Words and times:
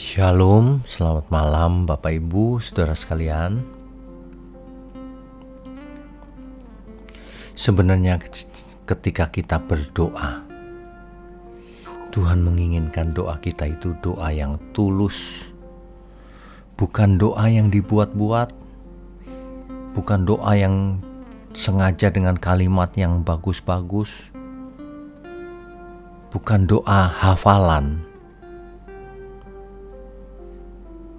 Shalom, 0.00 0.80
selamat 0.88 1.28
malam 1.28 1.84
Bapak 1.84 2.16
Ibu, 2.16 2.56
Saudara 2.56 2.96
sekalian. 2.96 3.60
Sebenarnya 7.52 8.16
ketika 8.88 9.28
kita 9.28 9.60
berdoa, 9.60 10.40
Tuhan 12.16 12.40
menginginkan 12.40 13.12
doa 13.12 13.36
kita 13.44 13.68
itu 13.68 13.92
doa 14.00 14.32
yang 14.32 14.56
tulus. 14.72 15.44
Bukan 16.80 17.20
doa 17.20 17.52
yang 17.52 17.68
dibuat-buat, 17.68 18.56
bukan 19.92 20.20
doa 20.24 20.56
yang 20.56 20.96
sengaja 21.52 22.08
dengan 22.08 22.40
kalimat 22.40 22.88
yang 22.96 23.20
bagus-bagus, 23.20 24.08
bukan 26.32 26.64
doa 26.64 27.12
hafalan 27.12 28.09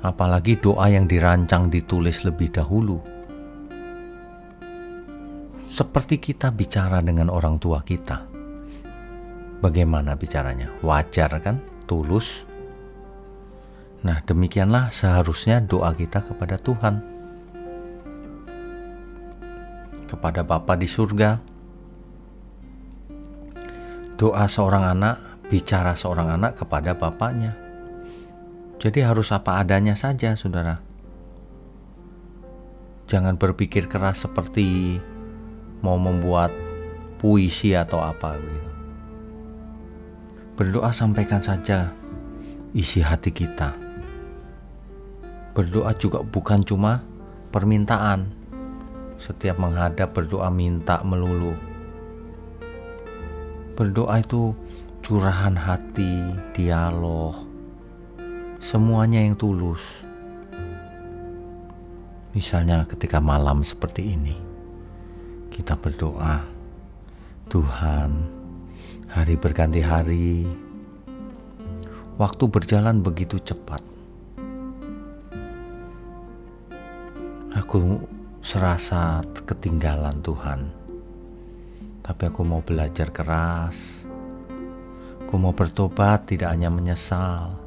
apalagi 0.02 0.58
doa 0.58 0.90
yang 0.90 1.05
dirancang 1.05 1.70
ditulis 1.70 2.26
lebih 2.26 2.50
dahulu. 2.50 2.98
Seperti 5.72 6.20
kita 6.20 6.52
bicara 6.52 7.00
dengan 7.00 7.32
orang 7.32 7.55
tua 7.62 7.80
kita. 7.80 8.28
Bagaimana 9.62 10.18
bicaranya? 10.18 10.68
Wajar 10.82 11.32
kan? 11.40 11.62
Tulus. 11.86 12.44
Nah, 14.02 14.20
demikianlah 14.26 14.90
seharusnya 14.90 15.62
doa 15.62 15.94
kita 15.94 16.26
kepada 16.26 16.58
Tuhan. 16.58 16.95
Kepada 20.09 20.42
Bapa 20.44 20.73
di 20.76 20.90
surga. 20.90 21.40
Doa 24.18 24.45
seorang 24.50 24.92
anak, 24.98 25.45
bicara 25.48 25.94
seorang 25.95 26.36
anak 26.36 26.58
kepada 26.58 26.98
bapaknya 26.98 27.61
jadi 28.81 29.05
harus 29.05 29.30
apa 29.30 29.62
adanya 29.62 29.94
saja, 29.94 30.34
saudara. 30.34 30.81
Jangan 33.06 33.38
berpikir 33.38 33.86
keras 33.86 34.25
seperti 34.25 34.97
mau 35.86 36.02
membuat 36.02 36.50
puisi 37.22 37.78
atau 37.78 38.02
apa 38.02 38.41
gitu. 38.41 38.69
Berdoa 40.58 40.89
sampaikan 40.89 41.45
saja 41.45 41.94
isi 42.73 43.06
hati 43.06 43.30
kita. 43.30 43.78
Berdoa 45.53 45.94
juga 45.94 46.25
bukan 46.25 46.66
cuma 46.66 47.06
permintaan. 47.53 48.34
Setiap 49.22 49.61
menghadap 49.61 50.17
berdoa 50.17 50.50
minta 50.50 51.06
melulu. 51.06 51.53
Berdoa 53.78 54.17
itu 54.25 54.58
curahan 55.06 55.53
hati, 55.53 56.34
dialog, 56.58 57.50
semuanya 58.62 59.26
yang 59.26 59.34
tulus. 59.34 59.81
Misalnya 62.38 62.86
ketika 62.86 63.18
malam 63.18 63.66
seperti 63.66 64.14
ini, 64.14 64.38
kita 65.50 65.73
berdoa, 65.76 66.45
Tuhan, 67.50 68.12
hari 69.09 69.36
berganti 69.36 69.81
hari, 69.81 70.45
waktu 72.22 72.44
berjalan 72.48 73.02
begitu 73.02 73.42
cepat. 73.42 73.81
Aku 77.58 78.06
serasa 78.46 79.25
ketinggalan 79.44 80.22
Tuhan, 80.22 80.70
tapi 82.06 82.30
aku 82.30 82.46
mau 82.46 82.62
belajar 82.62 83.09
keras. 83.09 84.06
Aku 85.28 85.36
mau 85.40 85.52
bertobat, 85.52 86.28
tidak 86.28 86.52
hanya 86.52 86.68
menyesal, 86.68 87.61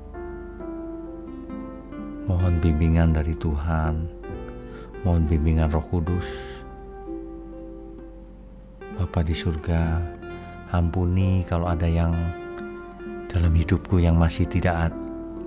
Mohon 2.25 2.57
bimbingan 2.57 3.13
dari 3.13 3.37
Tuhan, 3.37 4.09
mohon 5.05 5.29
bimbingan 5.29 5.69
Roh 5.69 5.85
Kudus. 5.93 6.25
Bapa 8.97 9.21
di 9.21 9.37
surga, 9.37 10.01
ampuni 10.73 11.45
kalau 11.45 11.69
ada 11.69 11.85
yang 11.85 12.17
dalam 13.29 13.53
hidupku 13.53 14.01
yang 14.01 14.17
masih 14.17 14.49
tidak 14.49 14.89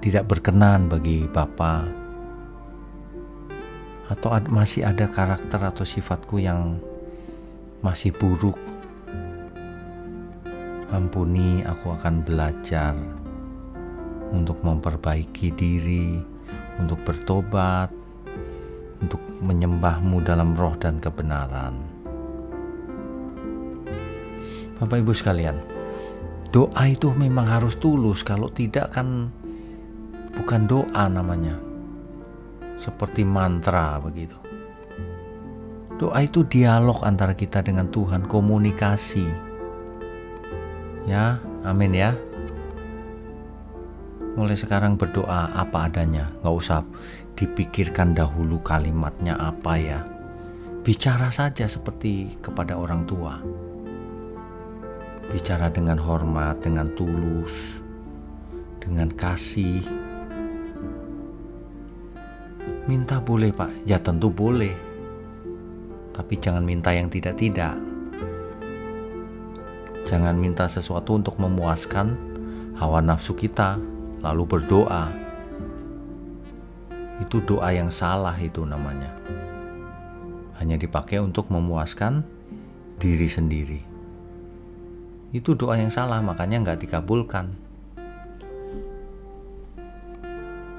tidak 0.06 0.30
berkenan 0.30 0.86
bagi 0.86 1.26
Bapa 1.26 1.90
atau 4.14 4.38
masih 4.46 4.86
ada 4.86 5.10
karakter 5.10 5.58
atau 5.58 5.82
sifatku 5.82 6.38
yang 6.38 6.78
masih 7.82 8.14
buruk. 8.14 8.62
Ampuni, 10.94 11.66
aku 11.66 11.90
akan 11.98 12.22
belajar 12.22 12.94
untuk 14.30 14.62
memperbaiki 14.62 15.50
diri 15.58 16.37
untuk 16.78 17.02
bertobat, 17.04 17.90
untuk 19.02 19.22
menyembahmu 19.42 20.22
dalam 20.26 20.54
roh 20.58 20.74
dan 20.78 20.98
kebenaran. 20.98 21.78
Bapak 24.78 25.02
Ibu 25.02 25.14
sekalian, 25.14 25.58
doa 26.54 26.84
itu 26.86 27.10
memang 27.18 27.50
harus 27.50 27.78
tulus, 27.82 28.22
kalau 28.22 28.50
tidak 28.54 28.94
kan 28.94 29.34
bukan 30.38 30.70
doa 30.70 31.06
namanya. 31.10 31.58
Seperti 32.78 33.26
mantra 33.26 33.98
begitu. 33.98 34.38
Doa 35.98 36.22
itu 36.22 36.46
dialog 36.46 37.02
antara 37.02 37.34
kita 37.34 37.66
dengan 37.66 37.90
Tuhan, 37.90 38.30
komunikasi. 38.30 39.26
Ya, 41.10 41.42
amin 41.66 41.98
ya 41.98 42.14
mulai 44.38 44.54
sekarang 44.54 45.02
berdoa 45.02 45.50
apa 45.58 45.90
adanya, 45.90 46.30
nggak 46.46 46.56
usah 46.62 46.86
dipikirkan 47.34 48.14
dahulu 48.14 48.62
kalimatnya 48.62 49.34
apa 49.34 49.74
ya. 49.82 50.00
Bicara 50.86 51.34
saja 51.34 51.66
seperti 51.66 52.38
kepada 52.38 52.78
orang 52.78 53.10
tua. 53.10 53.42
Bicara 55.34 55.74
dengan 55.74 55.98
hormat, 55.98 56.62
dengan 56.62 56.86
tulus, 56.94 57.82
dengan 58.78 59.10
kasih. 59.10 59.82
Minta 62.86 63.20
boleh 63.20 63.50
pak, 63.52 63.90
ya 63.90 63.98
tentu 64.00 64.30
boleh. 64.30 64.72
Tapi 66.14 66.34
jangan 66.38 66.64
minta 66.64 66.94
yang 66.94 67.10
tidak-tidak. 67.10 67.76
Jangan 70.08 70.40
minta 70.40 70.70
sesuatu 70.72 71.20
untuk 71.20 71.36
memuaskan 71.36 72.16
hawa 72.80 73.04
nafsu 73.04 73.36
kita, 73.36 73.97
lalu 74.22 74.44
berdoa. 74.46 75.14
Itu 77.22 77.42
doa 77.42 77.70
yang 77.74 77.90
salah 77.90 78.38
itu 78.38 78.62
namanya. 78.66 79.10
Hanya 80.58 80.78
dipakai 80.78 81.22
untuk 81.22 81.50
memuaskan 81.54 82.26
diri 82.98 83.30
sendiri. 83.30 83.82
Itu 85.34 85.54
doa 85.54 85.78
yang 85.78 85.94
salah 85.94 86.22
makanya 86.24 86.64
nggak 86.66 86.88
dikabulkan. 86.88 87.67